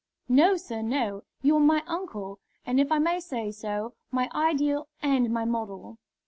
[0.27, 1.25] "No, sir, no!
[1.43, 5.99] You are my uncle, and, if I may say so, my ideal and my model."